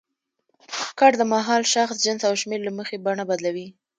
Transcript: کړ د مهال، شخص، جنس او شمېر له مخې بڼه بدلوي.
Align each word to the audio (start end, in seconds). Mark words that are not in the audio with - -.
کړ 0.99 1.11
د 1.17 1.23
مهال، 1.33 1.63
شخص، 1.73 1.95
جنس 2.05 2.21
او 2.29 2.33
شمېر 2.41 2.61
له 2.67 2.71
مخې 2.79 3.03
بڼه 3.05 3.23
بدلوي. 3.29 3.67